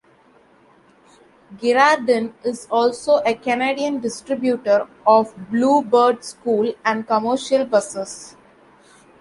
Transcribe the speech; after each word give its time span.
Girardin 1.59 2.33
is 2.43 2.67
also 2.71 3.17
a 3.23 3.35
Canadian 3.35 3.99
distributor 3.99 4.87
of 5.05 5.31
Blue 5.51 5.83
Bird 5.83 6.25
school 6.25 6.73
and 6.83 7.05
commercial 7.07 7.65
buses. 7.65 8.35